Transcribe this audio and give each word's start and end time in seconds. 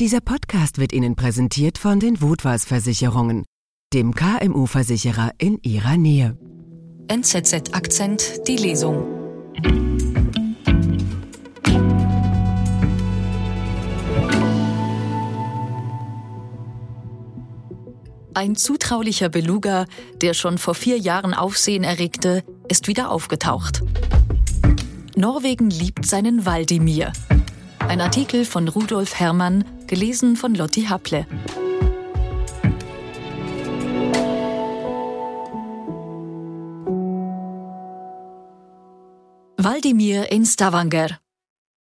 Dieser 0.00 0.20
Podcast 0.20 0.78
wird 0.78 0.92
Ihnen 0.92 1.16
präsentiert 1.16 1.76
von 1.76 1.98
den 1.98 2.20
Wutwas 2.20 2.64
Versicherungen, 2.64 3.44
dem 3.92 4.14
KMU-Versicherer 4.14 5.32
in 5.38 5.58
Ihrer 5.62 5.96
Nähe. 5.96 6.38
NZZ 7.08 7.74
Akzent, 7.74 8.46
die 8.46 8.56
Lesung. 8.58 9.08
Ein 18.34 18.54
zutraulicher 18.54 19.28
Beluga, 19.30 19.86
der 20.20 20.34
schon 20.34 20.58
vor 20.58 20.76
vier 20.76 20.98
Jahren 20.98 21.34
Aufsehen 21.34 21.82
erregte, 21.82 22.44
ist 22.68 22.86
wieder 22.86 23.10
aufgetaucht. 23.10 23.82
Norwegen 25.16 25.70
liebt 25.70 26.06
seinen 26.06 26.46
Waldimir. 26.46 27.12
Ein 27.80 28.00
Artikel 28.00 28.44
von 28.44 28.68
Rudolf 28.68 29.18
Herrmann, 29.18 29.64
gelesen 29.88 30.36
von 30.36 30.54
Lotti 30.54 30.84
Haple. 30.84 31.26
Waldimir 39.56 40.30
in 40.30 40.46
Stavanger. 40.46 41.18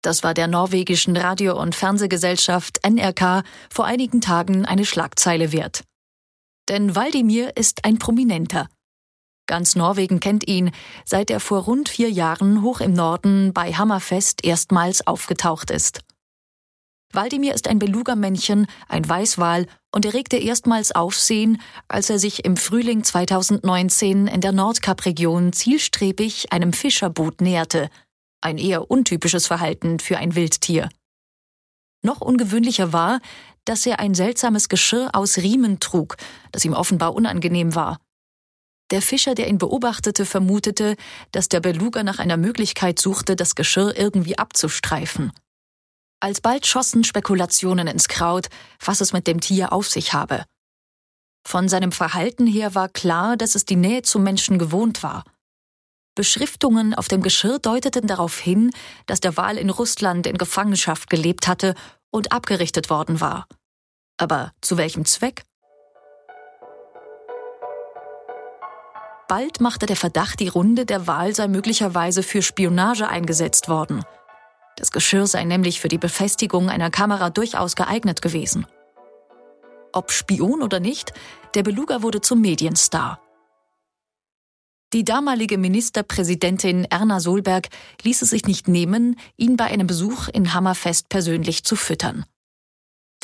Das 0.02 0.22
war 0.22 0.34
der 0.34 0.48
norwegischen 0.48 1.16
Radio- 1.16 1.58
und 1.60 1.76
Fernsehgesellschaft 1.76 2.80
NRK 2.86 3.44
vor 3.70 3.86
einigen 3.86 4.20
Tagen 4.20 4.66
eine 4.66 4.86
Schlagzeile 4.86 5.54
wert. 5.54 5.84
Denn 6.68 6.96
Waldimir 6.96 7.56
ist 7.56 7.86
ein 7.86 8.00
Prominenter. 8.00 8.68
Ganz 9.48 9.76
Norwegen 9.76 10.20
kennt 10.20 10.48
ihn, 10.48 10.72
seit 11.06 11.30
er 11.30 11.40
vor 11.40 11.64
rund 11.64 11.90
vier 11.90 12.10
Jahren 12.10 12.62
hoch 12.62 12.82
im 12.82 12.94
Norden 12.94 13.54
bei 13.54 13.74
Hammerfest 13.74 14.44
erstmals 14.44 15.06
aufgetaucht 15.06 15.72
ist. 15.72 16.02
Waldimir 17.14 17.54
ist 17.54 17.68
ein 17.68 17.78
Beluga-Männchen, 17.78 18.66
ein 18.88 19.08
Weißwal 19.08 19.68
und 19.92 20.06
erregte 20.06 20.38
erstmals 20.38 20.92
Aufsehen, 20.92 21.62
als 21.88 22.10
er 22.10 22.18
sich 22.18 22.44
im 22.44 22.58
Frühling 22.58 23.04
2019 23.04 24.28
in 24.28 24.42
der 24.42 24.52
Nordkap-Region 24.52 25.54
zielstrebig 25.54 26.52
einem 26.52 26.74
Fischerboot 26.74 27.40
näherte. 27.40 27.90
Ein 28.42 28.58
eher 28.58 28.90
untypisches 28.90 29.46
Verhalten 29.46 30.00
für 30.00 30.18
ein 30.18 30.36
Wildtier. 30.36 30.90
Noch 32.02 32.20
ungewöhnlicher 32.20 32.92
war, 32.92 33.20
dass 33.64 33.86
er 33.86 34.00
ein 34.00 34.16
seltsames 34.16 34.68
Geschirr 34.68 35.12
aus 35.14 35.38
Riemen 35.38 35.80
trug, 35.80 36.18
das 36.52 36.66
ihm 36.66 36.74
offenbar 36.74 37.14
unangenehm 37.14 37.76
war. 37.76 38.00
Der 38.92 39.02
Fischer, 39.02 39.36
der 39.36 39.48
ihn 39.48 39.60
beobachtete, 39.60 40.26
vermutete, 40.26 40.96
dass 41.32 41.48
der 41.48 41.62
Beluga 41.62 42.04
nach 42.04 42.20
einer 42.20 42.38
Möglichkeit 42.38 43.00
suchte, 43.00 43.36
das 43.36 43.56
Geschirr 43.56 43.96
irgendwie 43.96 44.38
abzustreifen. 44.38 45.32
Alsbald 46.24 46.66
schossen 46.66 47.04
Spekulationen 47.04 47.86
ins 47.86 48.08
Kraut, 48.08 48.48
was 48.80 49.02
es 49.02 49.12
mit 49.12 49.28
dem 49.28 49.42
Tier 49.42 49.74
auf 49.74 49.90
sich 49.90 50.14
habe. 50.14 50.46
Von 51.46 51.68
seinem 51.68 51.92
Verhalten 51.92 52.48
her 52.48 52.76
war 52.76 52.88
klar, 52.88 53.36
dass 53.36 53.56
es 53.56 53.66
die 53.66 53.76
Nähe 53.76 54.04
zum 54.04 54.24
Menschen 54.24 54.58
gewohnt 54.58 55.04
war. 55.04 55.26
Beschriftungen 56.16 56.94
auf 56.94 57.10
dem 57.10 57.22
Geschirr 57.22 57.60
deuteten 57.60 58.08
darauf 58.08 58.40
hin, 58.40 58.72
dass 59.06 59.20
der 59.20 59.36
Wal 59.36 59.58
in 59.58 59.70
Russland 59.70 60.26
in 60.26 60.38
Gefangenschaft 60.38 61.10
gelebt 61.10 61.46
hatte 61.46 61.76
und 62.10 62.32
abgerichtet 62.32 62.90
worden 62.90 63.20
war. 63.20 63.46
Aber 64.16 64.54
zu 64.62 64.78
welchem 64.78 65.04
Zweck? 65.04 65.44
Bald 69.28 69.60
machte 69.60 69.88
der 69.88 69.98
Verdacht 69.98 70.40
die 70.40 70.48
Runde, 70.48 70.86
der 70.86 71.06
Wal 71.06 71.36
sei 71.36 71.50
möglicherweise 71.50 72.24
für 72.24 72.42
Spionage 72.42 73.10
eingesetzt 73.10 73.68
worden. 73.68 74.06
Das 74.78 74.92
Geschirr 74.92 75.28
sei 75.28 75.44
nämlich 75.44 75.80
für 75.80 75.88
die 75.88 75.98
Befestigung 75.98 76.70
einer 76.70 76.90
Kamera 76.90 77.30
durchaus 77.30 77.76
geeignet 77.76 78.22
gewesen. 78.22 78.66
Ob 79.92 80.12
Spion 80.12 80.64
oder 80.64 80.80
nicht, 80.80 81.14
der 81.54 81.64
Beluga 81.64 82.02
wurde 82.02 82.22
zum 82.22 82.42
Medienstar. 82.42 83.20
Die 84.94 85.04
damalige 85.04 85.58
Ministerpräsidentin 85.58 86.86
Erna 86.86 87.20
Solberg 87.20 87.70
ließ 88.04 88.22
es 88.22 88.30
sich 88.30 88.46
nicht 88.46 88.68
nehmen, 88.68 89.20
ihn 89.38 89.58
bei 89.58 89.66
einem 89.66 89.88
Besuch 89.88 90.28
in 90.28 90.54
Hammerfest 90.54 91.10
persönlich 91.10 91.64
zu 91.64 91.76
füttern. 91.76 92.26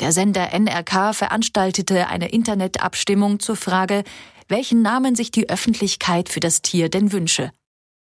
Der 0.00 0.12
Sender 0.12 0.52
NRK 0.52 1.14
veranstaltete 1.14 2.08
eine 2.08 2.30
Internetabstimmung 2.30 3.38
zur 3.38 3.54
Frage, 3.54 4.02
welchen 4.48 4.82
Namen 4.82 5.14
sich 5.14 5.30
die 5.30 5.48
Öffentlichkeit 5.48 6.28
für 6.28 6.40
das 6.40 6.62
Tier 6.62 6.88
denn 6.88 7.12
wünsche. 7.12 7.52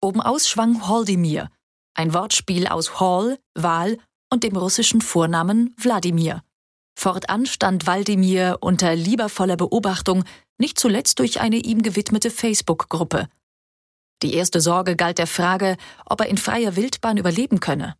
Obenaus 0.01 0.49
schwang 0.49 0.89
Haldimir, 0.89 1.51
ein 1.95 2.15
Wortspiel 2.15 2.67
aus 2.67 3.01
Hall, 3.01 3.39
Wahl 3.55 3.99
und 4.31 4.45
dem 4.45 4.57
russischen 4.57 5.01
Vornamen 5.01 5.75
Wladimir. 5.79 6.43
Fortan 6.95 7.47
stand 7.47 7.87
Waldimir 7.87 8.59
unter 8.61 8.95
liebevoller 8.95 9.57
Beobachtung, 9.57 10.25
nicht 10.59 10.79
zuletzt 10.79 11.19
durch 11.19 11.41
eine 11.41 11.57
ihm 11.57 11.83
gewidmete 11.83 12.31
Facebook-Gruppe. 12.31 13.29
Die 14.23 14.35
erste 14.35 14.61
Sorge 14.61 14.95
galt 14.95 15.19
der 15.19 15.27
Frage, 15.27 15.77
ob 16.07 16.21
er 16.21 16.29
in 16.29 16.39
freier 16.39 16.77
Wildbahn 16.77 17.17
überleben 17.17 17.61
könne. 17.61 17.97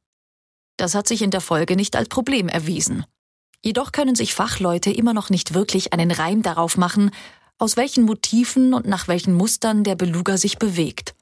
Das 0.77 0.95
hat 0.95 1.09
sich 1.09 1.23
in 1.23 1.31
der 1.31 1.41
Folge 1.41 1.77
nicht 1.77 1.97
als 1.97 2.09
Problem 2.09 2.49
erwiesen. 2.49 3.05
Jedoch 3.65 3.93
können 3.93 4.15
sich 4.15 4.35
Fachleute 4.35 4.91
immer 4.91 5.15
noch 5.15 5.31
nicht 5.31 5.55
wirklich 5.55 5.93
einen 5.93 6.11
Reim 6.11 6.43
darauf 6.43 6.77
machen, 6.77 7.11
aus 7.59 7.77
welchen 7.77 8.05
Motiven 8.05 8.75
und 8.75 8.87
nach 8.87 9.09
welchen 9.09 9.35
Mustern 9.35 9.85
der 9.85 9.95
Beluga 9.95 10.37
sich 10.37 10.59
bewegt. 10.59 11.15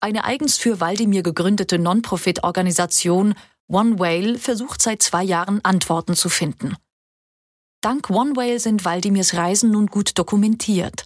Eine 0.00 0.24
eigens 0.24 0.56
für 0.58 0.80
Waldimir 0.80 1.24
gegründete 1.24 1.78
Non-Profit-Organisation 1.78 3.34
One 3.66 3.98
Whale 3.98 4.38
versucht 4.38 4.80
seit 4.80 5.02
zwei 5.02 5.24
Jahren 5.24 5.64
Antworten 5.64 6.14
zu 6.14 6.28
finden. 6.28 6.76
Dank 7.80 8.08
One 8.08 8.36
Whale 8.36 8.60
sind 8.60 8.84
Waldimirs 8.84 9.34
Reisen 9.34 9.70
nun 9.72 9.88
gut 9.88 10.16
dokumentiert. 10.16 11.04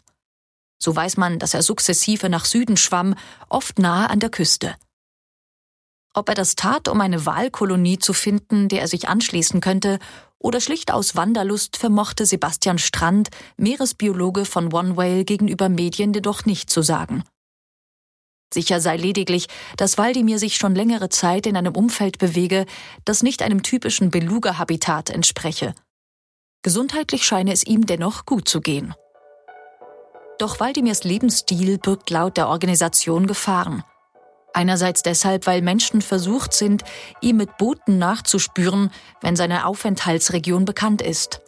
So 0.78 0.94
weiß 0.94 1.16
man, 1.16 1.38
dass 1.38 1.54
er 1.54 1.62
sukzessive 1.62 2.28
nach 2.28 2.44
Süden 2.44 2.76
schwamm, 2.76 3.14
oft 3.48 3.78
nahe 3.78 4.10
an 4.10 4.20
der 4.20 4.30
Küste. 4.30 4.74
Ob 6.12 6.28
er 6.28 6.34
das 6.34 6.54
tat, 6.54 6.88
um 6.88 7.00
eine 7.00 7.24
Wahlkolonie 7.24 7.98
zu 7.98 8.12
finden, 8.12 8.68
der 8.68 8.82
er 8.82 8.88
sich 8.88 9.08
anschließen 9.08 9.62
könnte, 9.62 9.98
oder 10.38 10.60
schlicht 10.60 10.90
aus 10.92 11.16
Wanderlust 11.16 11.78
vermochte 11.78 12.26
Sebastian 12.26 12.78
Strand, 12.78 13.30
Meeresbiologe 13.56 14.44
von 14.44 14.72
One 14.72 14.96
Whale, 14.96 15.24
gegenüber 15.24 15.68
Medien 15.68 16.12
jedoch 16.12 16.44
nicht 16.44 16.68
zu 16.68 16.82
sagen. 16.82 17.24
Sicher 18.52 18.80
sei 18.80 18.96
lediglich, 18.96 19.46
dass 19.76 19.96
Waldimir 19.96 20.38
sich 20.38 20.56
schon 20.56 20.74
längere 20.74 21.08
Zeit 21.08 21.46
in 21.46 21.56
einem 21.56 21.74
Umfeld 21.74 22.18
bewege, 22.18 22.66
das 23.04 23.22
nicht 23.22 23.42
einem 23.42 23.62
typischen 23.62 24.10
Beluga-Habitat 24.10 25.10
entspreche. 25.10 25.74
Gesundheitlich 26.62 27.24
scheine 27.24 27.52
es 27.52 27.64
ihm 27.64 27.86
dennoch 27.86 28.26
gut 28.26 28.48
zu 28.48 28.60
gehen. 28.60 28.94
Doch 30.38 30.60
Waldimirs 30.60 31.04
Lebensstil 31.04 31.78
birgt 31.78 32.10
laut 32.10 32.36
der 32.36 32.48
Organisation 32.48 33.26
Gefahren. 33.26 33.84
Einerseits 34.54 35.02
deshalb, 35.02 35.46
weil 35.46 35.62
Menschen 35.62 36.02
versucht 36.02 36.52
sind, 36.52 36.84
ihm 37.22 37.38
mit 37.38 37.56
Booten 37.56 37.98
nachzuspüren, 37.98 38.90
wenn 39.22 39.34
seine 39.34 39.66
Aufenthaltsregion 39.66 40.66
bekannt 40.66 41.00
ist. 41.00 41.40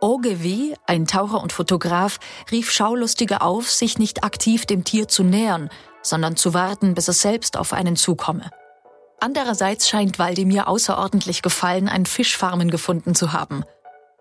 Ogewi, 0.00 0.74
ein 0.86 1.06
Taucher 1.06 1.42
und 1.42 1.52
Fotograf, 1.52 2.18
rief 2.50 2.70
Schaulustige 2.70 3.40
auf, 3.40 3.70
sich 3.70 3.98
nicht 3.98 4.24
aktiv 4.24 4.66
dem 4.66 4.84
Tier 4.84 5.08
zu 5.08 5.24
nähern, 5.24 5.68
sondern 6.02 6.36
zu 6.36 6.54
warten, 6.54 6.94
bis 6.94 7.08
es 7.08 7.20
selbst 7.22 7.56
auf 7.56 7.72
einen 7.72 7.96
zukomme. 7.96 8.50
Andererseits 9.20 9.88
scheint 9.88 10.18
Waldemir 10.18 10.68
außerordentlich 10.68 11.42
Gefallen 11.42 11.88
an 11.88 12.06
Fischfarmen 12.06 12.70
gefunden 12.70 13.14
zu 13.14 13.32
haben. 13.32 13.64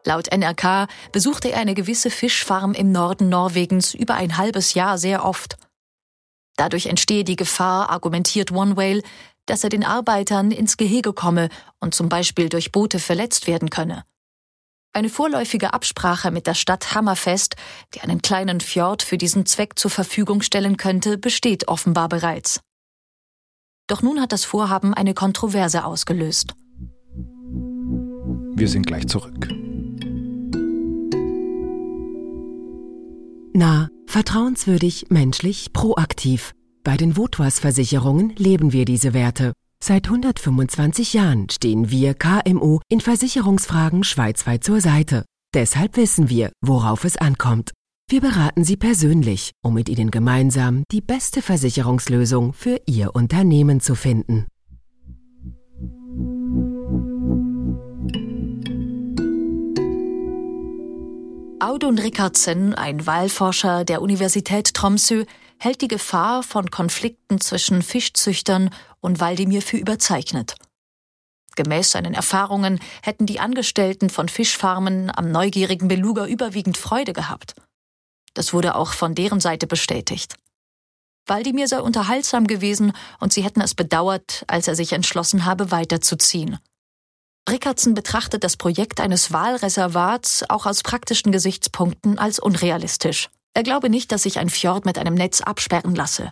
Laut 0.06 0.32
NRK 0.32 0.88
besuchte 1.12 1.52
er 1.52 1.60
eine 1.60 1.74
gewisse 1.74 2.10
Fischfarm 2.10 2.74
im 2.74 2.92
Norden 2.92 3.30
Norwegens 3.30 3.94
über 3.94 4.16
ein 4.16 4.38
halbes 4.38 4.74
Jahr 4.74 4.98
sehr 4.98 5.26
oft. 5.26 5.58
Dadurch 6.56 6.88
entstehe 6.88 7.24
die 7.24 7.36
Gefahr, 7.36 7.90
argumentiert 7.90 8.52
One 8.52 8.78
Whale, 8.78 9.02
dass 9.46 9.64
er 9.64 9.70
den 9.70 9.84
Arbeitern 9.84 10.52
ins 10.52 10.78
Gehege 10.78 11.14
komme 11.14 11.50
und 11.80 11.96
zum 11.96 12.10
Beispiel 12.10 12.50
durch 12.50 12.72
Boote 12.72 13.00
verletzt 13.00 13.48
werden 13.48 13.70
könne. 13.70 14.04
Eine 14.94 15.08
vorläufige 15.08 15.74
Absprache 15.74 16.32
mit 16.32 16.48
der 16.48 16.54
Stadt 16.54 16.94
Hammerfest, 16.94 17.56
die 17.94 18.02
einen 18.02 18.22
kleinen 18.22 18.60
Fjord 18.60 19.04
für 19.04 19.18
diesen 19.18 19.46
Zweck 19.46 19.80
zur 19.80 19.90
Verfügung 19.90 20.42
stellen 20.42 20.76
könnte, 20.76 21.18
besteht 21.18 21.70
offenbar 21.70 22.10
bereits. 22.10 22.60
Doch 23.88 24.02
nun 24.02 24.20
hat 24.20 24.34
das 24.34 24.44
Vorhaben 24.44 24.94
eine 24.94 25.14
Kontroverse 25.14 25.86
ausgelöst. 25.86 26.54
Wir 28.56 28.68
sind 28.68 28.86
gleich 28.86 29.08
zurück. 29.08 29.48
Na, 33.54 33.90
vertrauenswürdig, 34.08 35.06
menschlich, 35.10 35.72
proaktiv. 35.72 36.54
Bei 36.84 36.98
den 36.98 37.16
Votwas 37.16 37.60
Versicherungen 37.60 38.36
leben 38.36 38.74
wir 38.74 38.84
diese 38.86 39.14
Werte. 39.14 39.54
Seit 39.84 40.06
125 40.06 41.14
Jahren 41.14 41.50
stehen 41.50 41.90
wir 41.90 42.14
KMU 42.14 42.82
in 42.88 43.02
Versicherungsfragen 43.02 44.04
schweizweit 44.04 44.64
zur 44.64 44.80
Seite. 44.80 45.26
Deshalb 45.56 45.98
wissen 45.98 46.30
wir, 46.30 46.52
worauf 46.62 47.04
es 47.04 47.18
ankommt. 47.18 47.72
Wir 48.08 48.22
beraten 48.22 48.64
Sie 48.64 48.78
persönlich, 48.78 49.54
um 49.64 49.74
mit 49.74 49.90
Ihnen 49.90 50.12
gemeinsam 50.12 50.84
die 50.92 51.02
beste 51.02 51.42
Versicherungslösung 51.42 52.54
für 52.54 52.80
Ihr 52.86 53.16
Unternehmen 53.16 53.80
zu 53.80 53.96
finden. 53.96 54.46
Audun 61.60 61.98
Rickardsen, 61.98 62.76
ein 62.76 63.08
Wahlforscher 63.08 63.84
der 63.84 64.04
Universität 64.04 64.76
Tromsø, 64.76 65.26
hält 65.64 65.82
die 65.82 65.88
Gefahr 65.88 66.42
von 66.42 66.72
Konflikten 66.72 67.40
zwischen 67.40 67.84
Fischzüchtern 67.84 68.72
und 69.00 69.20
Waldimir 69.20 69.62
für 69.62 69.78
überzeichnet. 69.78 70.56
Gemäß 71.56 71.92
seinen 71.92 72.16
Erfahrungen 72.16 72.80
hätten 73.04 73.28
die 73.28 73.40
Angestellten 73.40 74.10
von 74.10 74.28
Fischfarmen 74.28 75.16
am 75.16 75.32
neugierigen 75.32 75.88
Beluga 75.88 76.26
überwiegend 76.26 76.78
Freude 76.78 77.14
gehabt. 77.14 77.54
Das 78.34 78.54
wurde 78.54 78.74
auch 78.74 78.94
von 78.94 79.14
deren 79.14 79.40
Seite 79.40 79.68
bestätigt. 79.68 80.36
Waldimir 81.28 81.68
sei 81.68 81.80
unterhaltsam 81.80 82.48
gewesen 82.48 82.94
und 83.20 83.32
sie 83.32 83.44
hätten 83.44 83.62
es 83.62 83.76
bedauert, 83.76 84.44
als 84.48 84.68
er 84.68 84.76
sich 84.76 84.94
entschlossen 84.94 85.46
habe, 85.46 85.70
weiterzuziehen. 85.70 86.58
Rickardson 87.48 87.94
betrachtet 87.94 88.44
das 88.44 88.58
Projekt 88.58 89.00
eines 89.00 89.32
Wahlreservats 89.32 90.44
auch 90.50 90.66
aus 90.66 90.82
praktischen 90.82 91.32
Gesichtspunkten 91.32 92.18
als 92.18 92.40
unrealistisch. 92.40 93.30
Er 93.54 93.64
glaube 93.64 93.90
nicht, 93.90 94.12
dass 94.12 94.24
sich 94.24 94.40
ein 94.40 94.50
Fjord 94.50 94.86
mit 94.86 94.98
einem 94.98 95.14
Netz 95.14 95.42
absperren 95.42 95.96
lasse. 95.96 96.32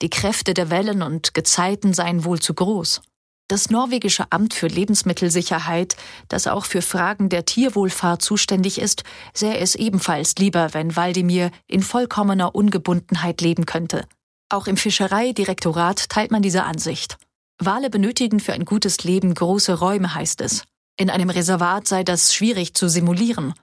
Die 0.00 0.10
Kräfte 0.10 0.54
der 0.54 0.70
Wellen 0.70 1.02
und 1.02 1.34
Gezeiten 1.34 1.92
seien 1.92 2.24
wohl 2.24 2.40
zu 2.40 2.54
groß. 2.54 3.02
Das 3.48 3.70
norwegische 3.70 4.30
Amt 4.30 4.52
für 4.52 4.66
Lebensmittelsicherheit, 4.66 5.96
das 6.28 6.46
auch 6.46 6.66
für 6.66 6.82
Fragen 6.82 7.30
der 7.30 7.46
Tierwohlfahrt 7.46 8.20
zuständig 8.20 8.78
ist, 8.78 9.04
sähe 9.32 9.56
es 9.56 9.74
ebenfalls 9.74 10.34
lieber, 10.36 10.74
wenn 10.74 10.96
Waldimir 10.96 11.50
in 11.66 11.82
vollkommener 11.82 12.54
Ungebundenheit 12.54 13.40
leben 13.40 13.64
könnte. 13.64 14.04
Auch 14.50 14.66
im 14.66 14.76
Fischereidirektorat 14.76 16.10
teilt 16.10 16.30
man 16.30 16.42
diese 16.42 16.64
Ansicht. 16.64 17.16
Wale 17.58 17.90
benötigen 17.90 18.38
für 18.38 18.52
ein 18.52 18.64
gutes 18.64 19.02
Leben 19.04 19.34
große 19.34 19.78
Räume, 19.78 20.14
heißt 20.14 20.42
es. 20.42 20.64
In 20.98 21.10
einem 21.10 21.30
Reservat 21.30 21.88
sei 21.88 22.04
das 22.04 22.34
schwierig 22.34 22.74
zu 22.74 22.88
simulieren. 22.88 23.54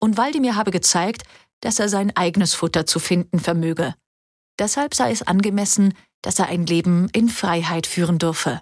Und 0.00 0.16
Waldimir 0.16 0.56
habe 0.56 0.70
gezeigt, 0.70 1.22
dass 1.60 1.78
er 1.78 1.88
sein 1.88 2.14
eigenes 2.16 2.54
Futter 2.54 2.86
zu 2.86 2.98
finden 2.98 3.38
vermöge. 3.38 3.94
Deshalb 4.58 4.94
sei 4.94 5.10
es 5.10 5.22
angemessen, 5.22 5.94
dass 6.22 6.38
er 6.38 6.46
ein 6.46 6.66
Leben 6.66 7.08
in 7.12 7.28
Freiheit 7.28 7.86
führen 7.86 8.18
dürfe. 8.18 8.60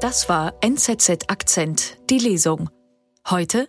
Das 0.00 0.28
war 0.28 0.54
NZZ 0.60 1.28
Akzent, 1.28 1.98
die 2.10 2.18
Lesung. 2.18 2.70
Heute 3.28 3.68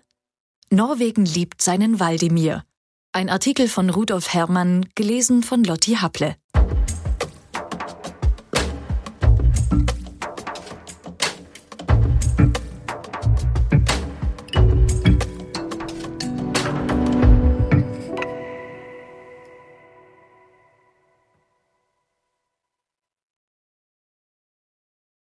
Norwegen 0.69 1.25
liebt 1.25 1.61
seinen 1.61 1.99
Waldemir. 1.99 2.63
Ein 3.11 3.29
Artikel 3.29 3.67
von 3.67 3.89
Rudolf 3.89 4.33
Herrmann, 4.33 4.87
gelesen 4.93 5.41
von 5.41 5.63
Lotti 5.63 5.95
Happle. 5.95 6.35